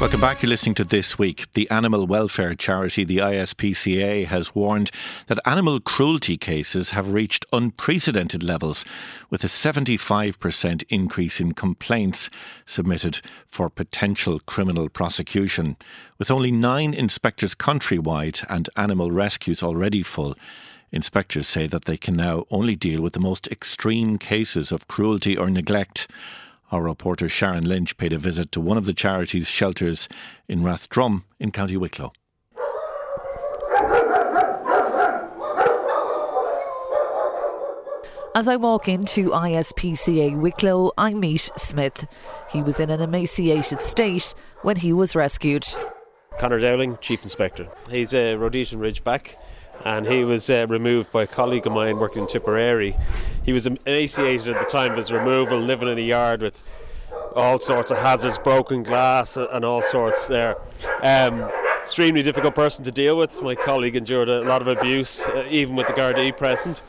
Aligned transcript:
Welcome 0.00 0.22
back. 0.22 0.40
You're 0.40 0.48
listening 0.48 0.76
to 0.76 0.84
This 0.84 1.18
Week. 1.18 1.52
The 1.52 1.70
animal 1.70 2.06
welfare 2.06 2.54
charity, 2.54 3.04
the 3.04 3.18
ISPCA, 3.18 4.24
has 4.28 4.54
warned 4.54 4.90
that 5.26 5.38
animal 5.44 5.78
cruelty 5.78 6.38
cases 6.38 6.90
have 6.90 7.12
reached 7.12 7.44
unprecedented 7.52 8.42
levels, 8.42 8.86
with 9.28 9.44
a 9.44 9.46
75% 9.46 10.84
increase 10.88 11.38
in 11.38 11.52
complaints 11.52 12.30
submitted 12.64 13.20
for 13.50 13.68
potential 13.68 14.40
criminal 14.40 14.88
prosecution. 14.88 15.76
With 16.18 16.30
only 16.30 16.50
nine 16.50 16.94
inspectors 16.94 17.54
countrywide 17.54 18.42
and 18.48 18.70
animal 18.76 19.10
rescues 19.10 19.62
already 19.62 20.02
full, 20.02 20.34
inspectors 20.90 21.46
say 21.46 21.66
that 21.66 21.84
they 21.84 21.98
can 21.98 22.16
now 22.16 22.46
only 22.50 22.74
deal 22.74 23.02
with 23.02 23.12
the 23.12 23.20
most 23.20 23.48
extreme 23.48 24.16
cases 24.16 24.72
of 24.72 24.88
cruelty 24.88 25.36
or 25.36 25.50
neglect. 25.50 26.08
Our 26.70 26.82
reporter 26.82 27.28
Sharon 27.28 27.64
Lynch 27.64 27.96
paid 27.96 28.12
a 28.12 28.18
visit 28.18 28.52
to 28.52 28.60
one 28.60 28.78
of 28.78 28.84
the 28.84 28.94
charity's 28.94 29.48
shelters 29.48 30.08
in 30.48 30.60
Rathdrum 30.60 31.24
in 31.40 31.50
County 31.50 31.76
Wicklow. 31.76 32.12
As 38.36 38.46
I 38.46 38.54
walk 38.54 38.88
into 38.88 39.30
ISPCA 39.30 40.38
Wicklow, 40.38 40.92
I 40.96 41.12
meet 41.12 41.50
Smith. 41.56 42.06
He 42.50 42.62
was 42.62 42.78
in 42.78 42.88
an 42.88 43.00
emaciated 43.00 43.80
state 43.80 44.32
when 44.62 44.76
he 44.76 44.92
was 44.92 45.16
rescued. 45.16 45.66
Conor 46.38 46.60
Dowling, 46.60 46.96
Chief 47.00 47.20
Inspector. 47.24 47.68
He's 47.90 48.14
a 48.14 48.36
Rhodesian 48.36 48.78
Ridgeback 48.78 49.34
and 49.84 50.06
he 50.06 50.24
was 50.24 50.48
uh, 50.50 50.66
removed 50.68 51.10
by 51.12 51.22
a 51.22 51.26
colleague 51.26 51.66
of 51.66 51.72
mine 51.72 51.98
working 51.98 52.22
in 52.22 52.28
Tipperary. 52.28 52.96
He 53.44 53.52
was 53.52 53.66
emaciated 53.66 54.48
at 54.48 54.64
the 54.64 54.70
time 54.70 54.92
of 54.92 54.98
his 54.98 55.10
removal, 55.10 55.58
living 55.58 55.88
in 55.88 55.98
a 55.98 56.02
yard 56.02 56.42
with 56.42 56.62
all 57.34 57.58
sorts 57.58 57.90
of 57.90 57.98
hazards, 57.98 58.38
broken 58.38 58.82
glass, 58.82 59.36
and 59.36 59.64
all 59.64 59.82
sorts 59.82 60.26
there. 60.26 60.56
Um, 61.02 61.50
extremely 61.82 62.22
difficult 62.22 62.54
person 62.54 62.84
to 62.84 62.92
deal 62.92 63.16
with. 63.16 63.42
My 63.42 63.54
colleague 63.54 63.96
endured 63.96 64.28
a 64.28 64.42
lot 64.42 64.62
of 64.62 64.68
abuse, 64.68 65.22
uh, 65.22 65.46
even 65.48 65.76
with 65.76 65.86
the 65.86 65.92
Gardaí 65.94 66.36
present. 66.36 66.82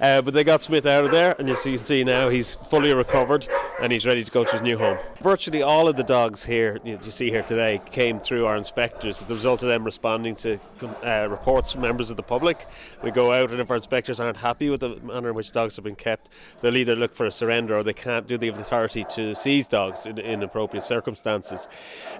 Uh, 0.00 0.22
but 0.22 0.32
they 0.32 0.44
got 0.44 0.62
Smith 0.62 0.86
out 0.86 1.04
of 1.04 1.10
there, 1.10 1.34
and 1.38 1.50
as 1.50 1.64
you 1.66 1.76
can 1.76 1.84
see 1.84 2.04
now, 2.04 2.28
he's 2.28 2.54
fully 2.70 2.94
recovered 2.94 3.46
and 3.80 3.92
he's 3.92 4.06
ready 4.06 4.24
to 4.24 4.30
go 4.30 4.44
to 4.44 4.52
his 4.52 4.62
new 4.62 4.76
home. 4.76 4.98
Virtually 5.22 5.62
all 5.62 5.88
of 5.88 5.96
the 5.96 6.02
dogs 6.02 6.44
here, 6.44 6.78
you, 6.84 6.98
you 7.04 7.10
see 7.10 7.30
here 7.30 7.42
today, 7.42 7.80
came 7.90 8.20
through 8.20 8.46
our 8.46 8.56
inspectors 8.56 9.22
as 9.22 9.30
a 9.30 9.34
result 9.34 9.62
of 9.62 9.68
them 9.68 9.84
responding 9.84 10.34
to 10.36 10.58
uh, 11.04 11.26
reports 11.28 11.72
from 11.72 11.82
members 11.82 12.10
of 12.10 12.16
the 12.16 12.22
public. 12.22 12.66
We 13.02 13.10
go 13.10 13.32
out, 13.32 13.50
and 13.50 13.60
if 13.60 13.70
our 13.70 13.76
inspectors 13.76 14.20
aren't 14.20 14.36
happy 14.36 14.70
with 14.70 14.80
the 14.80 14.96
manner 14.96 15.30
in 15.30 15.34
which 15.34 15.52
dogs 15.52 15.76
have 15.76 15.84
been 15.84 15.96
kept, 15.96 16.28
they'll 16.60 16.76
either 16.76 16.96
look 16.96 17.14
for 17.14 17.26
a 17.26 17.32
surrender 17.32 17.76
or 17.76 17.82
they 17.82 17.92
can't 17.92 18.26
do 18.26 18.38
the 18.38 18.48
authority 18.48 19.04
to 19.10 19.34
seize 19.34 19.68
dogs 19.68 20.06
in, 20.06 20.18
in 20.18 20.42
appropriate 20.42 20.84
circumstances. 20.84 21.68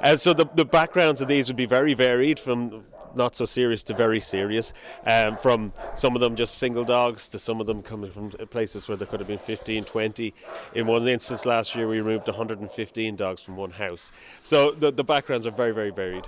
And 0.00 0.20
so 0.20 0.32
the, 0.32 0.46
the 0.54 0.64
backgrounds 0.64 1.20
of 1.20 1.28
these 1.28 1.48
would 1.48 1.56
be 1.56 1.66
very 1.66 1.94
varied 1.94 2.38
from 2.38 2.84
not 3.14 3.36
so 3.36 3.44
serious 3.44 3.82
to 3.84 3.94
very 3.94 4.20
serious. 4.20 4.72
Um, 5.06 5.36
from 5.36 5.72
some 5.94 6.14
of 6.14 6.20
them 6.20 6.36
just 6.36 6.58
single 6.58 6.84
dogs 6.84 7.28
to 7.30 7.38
some 7.38 7.60
of 7.60 7.66
them 7.66 7.82
coming 7.82 8.10
from 8.10 8.30
places 8.48 8.88
where 8.88 8.96
there 8.96 9.06
could 9.06 9.20
have 9.20 9.28
been 9.28 9.38
15, 9.38 9.84
20. 9.84 10.34
In 10.74 10.86
one 10.86 11.06
instance 11.08 11.46
last 11.46 11.74
year, 11.74 11.88
we 11.88 12.00
removed 12.00 12.26
115 12.26 13.16
dogs 13.16 13.42
from 13.42 13.56
one 13.56 13.70
house. 13.70 14.10
So 14.42 14.72
the, 14.72 14.90
the 14.90 15.04
backgrounds 15.04 15.46
are 15.46 15.50
very, 15.50 15.72
very 15.72 15.90
varied. 15.90 16.24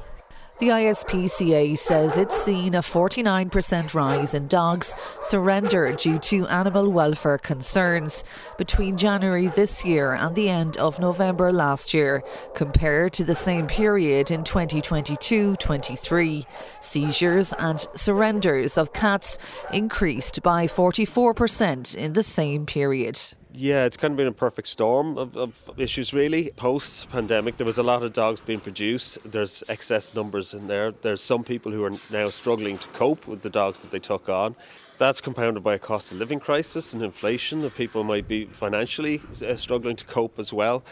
The 0.60 0.68
ISPCA 0.68 1.78
says 1.78 2.18
it's 2.18 2.36
seen 2.44 2.74
a 2.74 2.82
49% 2.82 3.94
rise 3.94 4.34
in 4.34 4.46
dogs 4.46 4.94
surrendered 5.22 5.96
due 5.96 6.18
to 6.18 6.46
animal 6.48 6.90
welfare 6.90 7.38
concerns 7.38 8.24
between 8.58 8.98
January 8.98 9.46
this 9.46 9.86
year 9.86 10.12
and 10.12 10.36
the 10.36 10.50
end 10.50 10.76
of 10.76 10.98
November 10.98 11.50
last 11.50 11.94
year, 11.94 12.22
compared 12.54 13.14
to 13.14 13.24
the 13.24 13.34
same 13.34 13.68
period 13.68 14.30
in 14.30 14.44
2022 14.44 15.56
23. 15.56 16.46
Seizures 16.82 17.54
and 17.54 17.86
surrenders 17.94 18.76
of 18.76 18.92
cats 18.92 19.38
increased 19.72 20.42
by 20.42 20.66
44% 20.66 21.96
in 21.96 22.12
the 22.12 22.22
same 22.22 22.66
period. 22.66 23.18
Yeah, 23.52 23.84
it's 23.84 23.96
kind 23.96 24.12
of 24.12 24.16
been 24.16 24.28
a 24.28 24.32
perfect 24.32 24.68
storm 24.68 25.18
of, 25.18 25.36
of 25.36 25.54
issues, 25.76 26.14
really. 26.14 26.50
Post 26.54 27.10
pandemic, 27.10 27.56
there 27.56 27.66
was 27.66 27.78
a 27.78 27.82
lot 27.82 28.04
of 28.04 28.12
dogs 28.12 28.40
being 28.40 28.60
produced. 28.60 29.18
There's 29.24 29.64
excess 29.68 30.14
numbers 30.14 30.54
in 30.54 30.68
there. 30.68 30.92
There's 30.92 31.20
some 31.20 31.42
people 31.42 31.72
who 31.72 31.82
are 31.82 31.90
now 32.10 32.26
struggling 32.26 32.78
to 32.78 32.88
cope 32.88 33.26
with 33.26 33.42
the 33.42 33.50
dogs 33.50 33.80
that 33.80 33.90
they 33.90 33.98
took 33.98 34.28
on. 34.28 34.54
That's 34.98 35.20
compounded 35.20 35.64
by 35.64 35.74
a 35.74 35.78
cost 35.80 36.12
of 36.12 36.18
living 36.18 36.38
crisis 36.38 36.94
and 36.94 37.02
inflation 37.02 37.62
that 37.62 37.74
people 37.74 38.04
might 38.04 38.28
be 38.28 38.44
financially 38.44 39.20
uh, 39.44 39.56
struggling 39.56 39.96
to 39.96 40.04
cope 40.04 40.38
as 40.38 40.52
well. 40.52 40.84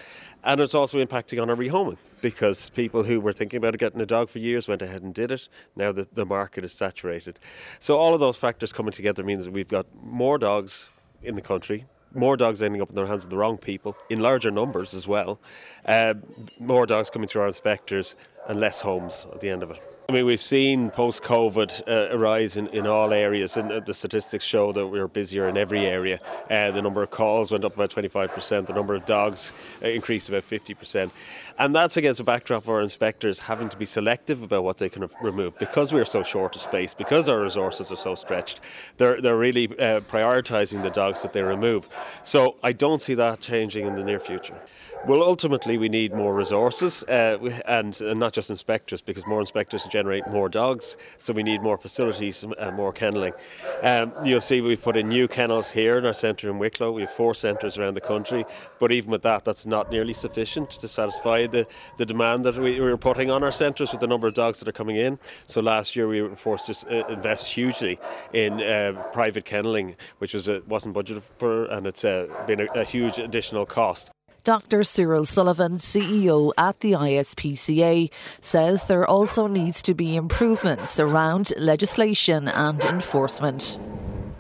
And 0.43 0.61
it's 0.61 0.75
also 0.75 1.03
impacting 1.05 1.41
on 1.41 1.51
our 1.51 1.57
rehoming 1.57 1.99
because 2.21 2.71
people 2.71 3.05
who 3.05 3.21
were 3.21 3.33
thinking 3.33 3.59
about 3.59 3.79
getting 3.79 4.01
a 4.01 4.07
dog 4.07 4.31
for 4.31 4.41
years 4.41 4.67
went 4.67 4.83
ahead 4.83 5.03
and 5.03 5.15
did 5.15 5.31
it. 5.31 5.49
Now 5.77 5.93
the, 5.93 6.09
the 6.13 6.27
market 6.27 6.65
is 6.65 6.73
saturated. 6.73 7.39
So 7.79 7.97
all 7.99 8.15
of 8.15 8.21
those 8.21 8.37
factors 8.37 8.73
coming 8.73 8.93
together 8.93 9.23
means 9.23 9.45
that 9.45 9.53
we've 9.53 9.69
got 9.69 9.87
more 10.03 10.39
dogs 10.39 10.89
in 11.23 11.37
the 11.37 11.43
country, 11.43 11.87
more 12.15 12.37
dogs 12.37 12.63
ending 12.63 12.81
up 12.83 12.91
in 12.91 12.95
the 12.95 13.07
hands 13.07 13.25
of 13.25 13.31
the 13.31 13.37
wrong 13.37 13.59
people 13.59 13.97
in 14.09 14.21
larger 14.21 14.51
numbers 14.51 14.95
as 14.95 15.07
well. 15.07 15.41
Uh, 15.85 16.15
more 16.59 16.87
dogs 16.87 17.11
coming 17.11 17.29
through 17.29 17.43
our 17.43 17.49
inspectors 17.49 18.17
and 18.49 18.61
less 18.61 18.81
homes 18.81 19.27
at 19.33 19.41
the 19.41 19.51
end 19.51 19.63
of 19.63 19.71
it. 19.71 19.98
I 20.11 20.15
mean, 20.15 20.25
we've 20.25 20.41
seen 20.41 20.89
post 20.89 21.23
COVID 21.23 21.87
uh, 21.87 22.15
a 22.15 22.17
rise 22.17 22.57
in, 22.57 22.69
in 22.69 22.87
all 22.87 23.13
areas, 23.13 23.59
and 23.59 23.71
uh, 23.71 23.81
the 23.81 23.93
statistics 23.93 24.43
show 24.43 24.73
that 24.73 24.87
we're 24.87 25.07
busier 25.07 25.47
in 25.49 25.59
every 25.59 25.85
area. 25.85 26.19
Uh, 26.49 26.71
the 26.71 26.81
number 26.81 27.03
of 27.03 27.11
calls 27.11 27.53
went 27.53 27.63
up 27.63 27.75
about 27.75 27.91
25%, 27.91 28.67
the 28.67 28.73
number 28.73 28.95
of 28.95 29.05
dogs 29.05 29.53
uh, 29.83 29.89
increased 29.89 30.31
about 30.31 30.45
50%. 30.45 31.11
And 31.59 31.75
that's 31.75 31.99
against 31.99 32.21
a 32.21 32.25
backdrop 32.25 32.63
of 32.63 32.71
our 32.71 32.81
inspectors 32.81 33.39
having 33.39 33.69
to 33.69 33.77
be 33.77 33.85
selective 33.85 34.41
about 34.41 34.65
what 34.65 34.79
they 34.79 34.89
can 34.89 35.11
remove 35.21 35.59
because 35.59 35.93
we're 35.93 36.07
so 36.07 36.23
short 36.23 36.57
of 36.57 36.63
space, 36.63 36.95
because 36.95 37.29
our 37.29 37.43
resources 37.43 37.93
are 37.93 37.97
so 37.97 38.15
stretched. 38.15 38.61
They're, 38.97 39.21
they're 39.21 39.37
really 39.37 39.67
uh, 39.79 40.01
prioritising 40.01 40.83
the 40.83 40.91
dogs 40.91 41.21
that 41.21 41.35
they 41.35 41.43
remove. 41.43 41.87
So 42.23 42.57
I 42.63 42.73
don't 42.73 43.03
see 43.03 43.13
that 43.15 43.41
changing 43.41 43.87
in 43.87 43.95
the 43.95 44.05
near 44.05 44.21
future. 44.21 44.59
Well, 45.07 45.23
ultimately, 45.23 45.79
we 45.79 45.89
need 45.89 46.13
more 46.13 46.35
resources 46.35 47.03
uh, 47.05 47.39
and, 47.67 47.99
and, 48.01 48.19
not 48.19 48.33
just 48.33 48.51
inspectors, 48.51 49.01
because 49.01 49.27
more 49.27 49.41
inspectors 49.41 49.87
generate 49.99 50.27
more 50.29 50.49
dogs. 50.49 50.97
So 51.19 51.33
we 51.33 51.43
need 51.43 51.61
more 51.69 51.79
facilities 51.87 52.45
and 52.65 52.77
more 52.77 52.93
kenneling. 52.93 53.35
Um, 53.83 54.13
you'll 54.25 54.47
see 54.49 54.61
we've 54.61 54.87
put 54.91 54.97
in 54.97 55.09
new 55.09 55.27
kennels 55.39 55.71
here 55.71 55.99
in 55.99 56.05
our 56.07 56.19
centre 56.27 56.49
in 56.51 56.59
Wicklow. 56.59 56.91
We 56.93 57.03
have 57.07 57.15
four 57.23 57.35
centres 57.35 57.79
around 57.79 57.95
the 57.95 58.07
country, 58.15 58.43
but 58.81 58.93
even 58.93 59.11
with 59.11 59.23
that, 59.23 59.45
that's 59.45 59.67
not 59.67 59.91
nearly 59.91 60.15
sufficient 60.15 60.71
to 60.83 60.89
satisfy 60.89 61.39
the, 61.47 61.67
the 61.97 62.07
demand 62.07 62.45
that 62.45 62.57
we, 62.57 62.73
we 62.83 62.87
were 62.93 62.97
putting 62.97 63.31
on 63.31 63.43
our 63.43 63.53
centres 63.65 63.91
with 63.93 64.01
the 64.01 64.07
number 64.07 64.27
of 64.29 64.35
dogs 64.35 64.59
that 64.61 64.69
are 64.69 64.79
coming 64.83 64.97
in. 64.97 65.19
So 65.47 65.61
last 65.61 65.97
year 65.97 66.07
we 66.07 66.23
were 66.23 66.37
forced 66.37 66.67
to 66.67 66.75
uh, 66.75 67.09
invest 67.09 67.47
hugely 67.47 67.99
in 68.33 68.53
uh, 68.61 69.03
private 69.13 69.45
kenneling, 69.45 69.97
which 70.19 70.35
was 70.35 70.49
uh, 70.49 70.61
wasn't 70.69 70.95
budgeted 70.95 71.23
for, 71.39 71.65
and 71.75 71.87
it's 71.87 72.05
uh, 72.05 72.27
been 72.47 72.61
a, 72.61 72.67
a 72.83 72.85
huge 72.85 73.19
additional 73.19 73.67
cost. 73.67 74.11
Dr. 74.49 74.83
Cyril 74.83 75.27
Sullivan, 75.27 75.77
CEO 75.77 76.55
at 76.57 76.81
the 76.81 76.93
ISPCA, 76.93 78.11
says 78.41 78.87
there 78.87 79.07
also 79.07 79.47
needs 79.47 79.83
to 79.83 79.93
be 79.93 80.17
improvements 80.17 80.99
around 80.99 81.53
legislation 81.59 82.49
and 82.49 82.83
enforcement. 82.85 83.79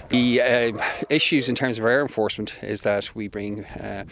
The 0.08 0.40
uh, 0.40 0.84
issues 1.10 1.50
in 1.50 1.54
terms 1.54 1.78
of 1.78 1.84
our 1.84 2.00
enforcement 2.00 2.54
is 2.62 2.80
that 2.84 3.14
we 3.14 3.28
bring 3.28 3.66
uh, 3.66 4.04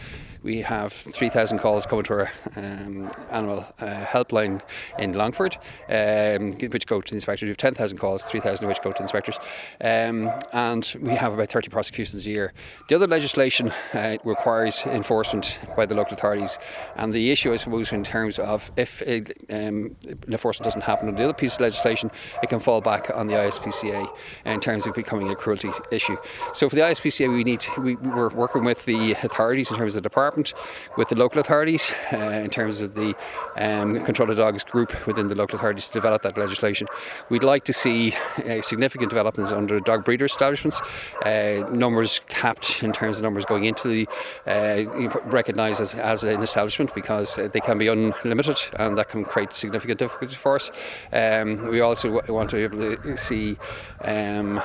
we 0.46 0.62
have 0.62 0.92
3,000 0.92 1.58
calls 1.58 1.86
coming 1.86 2.04
to 2.04 2.12
our 2.14 2.30
um, 2.54 3.10
animal 3.32 3.66
uh, 3.80 4.04
helpline 4.04 4.62
in 4.96 5.12
Longford, 5.12 5.58
um, 5.88 6.52
which 6.70 6.86
go 6.86 7.00
to 7.00 7.10
the 7.10 7.16
inspectors. 7.16 7.42
We 7.42 7.48
have 7.48 7.56
10,000 7.56 7.98
calls, 7.98 8.22
3,000 8.22 8.64
of 8.64 8.68
which 8.68 8.80
go 8.80 8.92
to 8.92 9.02
inspectors. 9.02 9.38
Um, 9.80 10.30
and 10.52 10.96
we 11.00 11.16
have 11.16 11.34
about 11.34 11.50
30 11.50 11.68
prosecutions 11.68 12.24
a 12.26 12.30
year. 12.30 12.52
The 12.88 12.94
other 12.94 13.08
legislation 13.08 13.72
uh, 13.92 14.18
requires 14.22 14.84
enforcement 14.86 15.58
by 15.76 15.84
the 15.84 15.96
local 15.96 16.14
authorities. 16.14 16.60
And 16.94 17.12
the 17.12 17.32
issue, 17.32 17.52
I 17.52 17.56
suppose, 17.56 17.92
in 17.92 18.04
terms 18.04 18.38
of 18.38 18.70
if 18.76 19.02
it, 19.02 19.44
um, 19.50 19.96
enforcement 20.28 20.64
doesn't 20.64 20.82
happen 20.82 21.08
on 21.08 21.16
the 21.16 21.24
other 21.24 21.34
piece 21.34 21.56
of 21.56 21.60
legislation, 21.60 22.08
it 22.44 22.50
can 22.50 22.60
fall 22.60 22.80
back 22.80 23.10
on 23.12 23.26
the 23.26 23.34
ISPCA 23.34 24.08
in 24.44 24.60
terms 24.60 24.86
of 24.86 24.94
becoming 24.94 25.28
a 25.28 25.34
cruelty 25.34 25.70
issue. 25.90 26.16
So 26.54 26.68
for 26.68 26.76
the 26.76 26.82
ISPCA, 26.82 27.28
we 27.28 27.42
need 27.42 27.60
to, 27.60 27.80
we, 27.80 27.96
we're 27.96 28.28
working 28.28 28.62
with 28.62 28.84
the 28.84 29.12
authorities 29.24 29.72
in 29.72 29.76
terms 29.76 29.96
of 29.96 30.04
the 30.04 30.08
department 30.08 30.35
department 30.36 30.54
with 30.96 31.08
the 31.08 31.14
local 31.14 31.40
authorities 31.40 31.92
uh, 32.12 32.16
in 32.16 32.50
terms 32.50 32.80
of 32.82 32.94
the 32.94 33.14
um, 33.56 34.04
Control 34.04 34.30
of 34.30 34.36
Dogs 34.36 34.62
group 34.62 35.06
within 35.06 35.28
the 35.28 35.34
local 35.34 35.56
authorities 35.56 35.88
to 35.88 35.92
develop 35.92 36.22
that 36.22 36.36
legislation. 36.36 36.86
We'd 37.30 37.42
like 37.42 37.64
to 37.64 37.72
see 37.72 38.14
uh, 38.48 38.62
significant 38.62 39.10
developments 39.10 39.52
under 39.52 39.80
dog 39.80 40.04
breeder 40.04 40.24
establishments, 40.24 40.80
uh, 41.24 41.68
numbers 41.72 42.20
capped 42.28 42.82
in 42.82 42.92
terms 42.92 43.18
of 43.18 43.22
numbers 43.22 43.44
going 43.44 43.64
into 43.64 43.88
the 43.88 44.08
uh, 44.46 45.10
recognised 45.26 45.80
as, 45.80 45.94
as 45.94 46.22
an 46.22 46.42
establishment 46.42 46.94
because 46.94 47.36
they 47.36 47.60
can 47.60 47.78
be 47.78 47.88
unlimited 47.88 48.58
and 48.74 48.96
that 48.98 49.08
can 49.08 49.24
create 49.24 49.54
significant 49.54 49.98
difficulties 49.98 50.36
for 50.36 50.56
us. 50.56 50.70
Um, 51.12 51.68
we 51.68 51.80
also 51.80 52.22
want 52.28 52.50
to 52.50 52.56
be 52.56 52.62
able 52.62 52.96
to 52.96 53.16
see 53.16 53.56
um, 54.02 54.62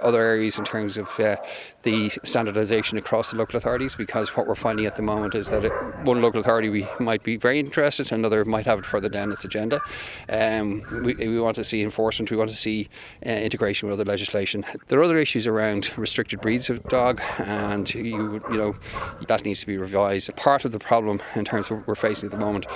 other 0.00 0.22
areas 0.22 0.58
in 0.58 0.64
terms 0.64 0.96
of 0.96 1.08
uh, 1.20 1.36
the 1.82 2.10
standardisation 2.24 2.98
across 2.98 3.30
the 3.30 3.36
local 3.36 3.56
authorities 3.56 3.94
because 3.94 4.36
what 4.36 4.46
we're 4.46 4.54
finding 4.54 4.84
at 4.86 4.96
the 4.96 5.02
moment 5.02 5.34
is 5.34 5.48
that 5.48 5.62
one 6.04 6.20
local 6.20 6.40
authority 6.40 6.68
we 6.68 6.86
might 6.98 7.22
be 7.22 7.36
very 7.36 7.58
interested, 7.58 8.12
another 8.12 8.44
might 8.44 8.66
have 8.66 8.78
it 8.78 8.86
further 8.86 9.08
down 9.08 9.32
its 9.32 9.44
agenda. 9.44 9.80
Um, 10.28 10.84
we, 11.04 11.14
we, 11.14 11.40
want 11.40 11.56
to 11.56 11.64
see 11.64 11.82
enforcement, 11.82 12.30
we 12.30 12.36
want 12.36 12.50
to 12.50 12.56
see 12.56 12.88
uh, 13.24 13.30
integration 13.30 13.88
with 13.88 13.98
other 13.98 14.08
legislation. 14.08 14.64
There 14.88 14.98
are 14.98 15.02
other 15.02 15.18
issues 15.18 15.46
around 15.46 15.96
restricted 15.96 16.40
breeds 16.40 16.68
of 16.68 16.82
dog, 16.84 17.20
and 17.38 17.92
you, 17.94 18.42
you 18.50 18.56
know 18.56 18.76
that 19.28 19.44
needs 19.44 19.60
to 19.60 19.66
be 19.66 19.78
revised. 19.78 20.34
Part 20.36 20.64
of 20.64 20.72
the 20.72 20.78
problem 20.78 21.22
in 21.34 21.44
terms 21.44 21.70
of 21.70 21.78
what 21.78 21.88
we're 21.88 21.94
facing 21.94 22.26
at 22.26 22.32
the 22.32 22.38
moment 22.38 22.66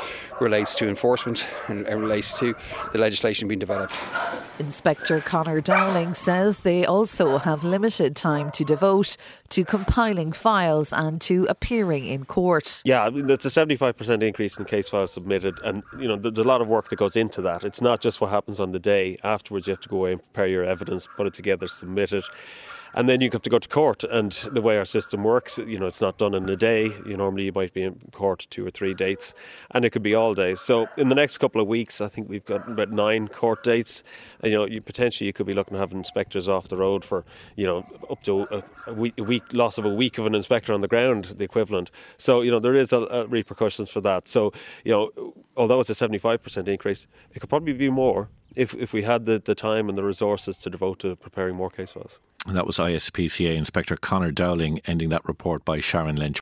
relates 0.40 0.74
to 0.76 0.88
enforcement 0.88 1.46
and 1.68 1.86
relates 1.86 2.38
to 2.38 2.54
the 2.92 2.98
legislation 2.98 3.48
being 3.48 3.58
developed. 3.58 3.94
Inspector 4.58 5.20
Conor 5.20 5.60
Dowling 5.60 6.14
says 6.14 6.60
they 6.60 6.86
also 7.20 7.38
have 7.38 7.62
limited 7.62 8.16
time 8.16 8.50
to 8.50 8.64
devote 8.64 9.16
to 9.48 9.64
compiling 9.64 10.32
files 10.32 10.92
and 10.92 11.20
to 11.20 11.46
appearing 11.48 12.06
in 12.06 12.24
court. 12.24 12.82
Yeah, 12.84 13.04
I 13.04 13.10
mean, 13.10 13.30
it's 13.30 13.44
a 13.44 13.48
75% 13.48 14.20
increase 14.22 14.58
in 14.58 14.64
case 14.64 14.88
files 14.88 15.12
submitted, 15.12 15.60
and 15.62 15.84
you 15.98 16.08
know 16.08 16.16
there's 16.16 16.38
a 16.38 16.42
lot 16.42 16.60
of 16.60 16.66
work 16.66 16.88
that 16.88 16.96
goes 16.96 17.14
into 17.14 17.40
that. 17.42 17.62
It's 17.62 17.80
not 17.80 18.00
just 18.00 18.20
what 18.20 18.30
happens 18.30 18.58
on 18.58 18.72
the 18.72 18.80
day 18.80 19.16
afterwards. 19.22 19.68
You 19.68 19.72
have 19.72 19.80
to 19.82 19.88
go 19.88 19.98
away 19.98 20.12
and 20.12 20.20
prepare 20.20 20.48
your 20.48 20.64
evidence, 20.64 21.06
put 21.16 21.28
it 21.28 21.34
together, 21.34 21.68
submit 21.68 22.12
it 22.12 22.24
and 22.94 23.08
then 23.08 23.20
you 23.20 23.28
have 23.32 23.42
to 23.42 23.50
go 23.50 23.58
to 23.58 23.68
court. 23.68 24.04
And 24.04 24.32
the 24.52 24.62
way 24.62 24.78
our 24.78 24.84
system 24.84 25.24
works, 25.24 25.58
you 25.58 25.78
know, 25.78 25.86
it's 25.86 26.00
not 26.00 26.18
done 26.18 26.34
in 26.34 26.48
a 26.48 26.56
day. 26.56 26.84
You 27.06 27.16
normally 27.16 27.44
you 27.44 27.52
might 27.52 27.72
be 27.72 27.82
in 27.82 28.00
court 28.12 28.46
two 28.50 28.66
or 28.66 28.70
three 28.70 28.94
dates, 28.94 29.34
and 29.72 29.84
it 29.84 29.90
could 29.90 30.02
be 30.02 30.14
all 30.14 30.34
day. 30.34 30.54
So 30.54 30.88
in 30.96 31.08
the 31.08 31.14
next 31.14 31.38
couple 31.38 31.60
of 31.60 31.66
weeks, 31.66 32.00
I 32.00 32.08
think 32.08 32.28
we've 32.28 32.44
got 32.44 32.68
about 32.68 32.90
nine 32.90 33.28
court 33.28 33.62
dates. 33.62 34.02
And, 34.40 34.52
you 34.52 34.58
know, 34.58 34.66
you 34.66 34.80
potentially 34.80 35.26
you 35.26 35.32
could 35.32 35.46
be 35.46 35.52
looking 35.52 35.74
to 35.74 35.80
have 35.80 35.92
inspectors 35.92 36.48
off 36.48 36.68
the 36.68 36.76
road 36.76 37.04
for 37.04 37.24
you 37.56 37.66
know 37.66 37.84
up 38.10 38.22
to 38.24 38.42
a, 38.50 38.62
a, 38.86 38.94
week, 38.94 39.14
a 39.18 39.24
week 39.24 39.42
loss 39.52 39.78
of 39.78 39.84
a 39.84 39.94
week 39.94 40.18
of 40.18 40.26
an 40.26 40.34
inspector 40.34 40.72
on 40.72 40.80
the 40.80 40.88
ground, 40.88 41.24
the 41.36 41.44
equivalent. 41.44 41.90
So 42.18 42.42
you 42.42 42.50
know 42.50 42.60
there 42.60 42.74
is 42.74 42.92
a, 42.92 43.00
a 43.02 43.26
repercussions 43.26 43.90
for 43.90 44.00
that. 44.02 44.28
So 44.28 44.52
you 44.84 44.92
know, 44.92 45.34
although 45.56 45.80
it's 45.80 45.90
a 45.90 45.94
seventy 45.94 46.18
five 46.18 46.42
percent 46.42 46.68
increase, 46.68 47.06
it 47.32 47.40
could 47.40 47.50
probably 47.50 47.72
be 47.72 47.90
more 47.90 48.28
if, 48.54 48.74
if 48.74 48.92
we 48.92 49.02
had 49.02 49.26
the, 49.26 49.40
the 49.44 49.54
time 49.54 49.88
and 49.88 49.96
the 49.96 50.04
resources 50.04 50.58
to 50.58 50.70
devote 50.70 50.98
to 51.00 51.16
preparing 51.16 51.56
more 51.56 51.70
case 51.70 51.92
files. 51.92 52.20
And 52.46 52.56
that 52.56 52.66
was 52.66 52.76
ISPCA 52.76 53.56
Inspector 53.56 53.96
Conor 53.96 54.30
Dowling 54.30 54.80
ending 54.84 55.08
that 55.08 55.26
report 55.26 55.64
by 55.64 55.80
Sharon 55.80 56.16
Lynch. 56.16 56.32